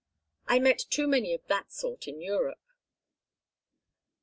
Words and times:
I 0.47 0.57
met 0.57 0.79
too 0.89 1.07
many 1.07 1.31
of 1.35 1.45
that 1.45 1.71
sort 1.71 2.07
in 2.07 2.19
Europe." 2.23 2.71